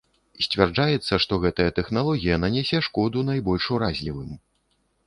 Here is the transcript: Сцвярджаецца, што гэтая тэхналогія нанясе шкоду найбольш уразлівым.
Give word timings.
Сцвярджаецца, 0.45 1.13
што 1.25 1.33
гэтая 1.45 1.67
тэхналогія 1.81 2.41
нанясе 2.45 2.83
шкоду 2.89 3.27
найбольш 3.33 3.71
уразлівым. 3.79 4.39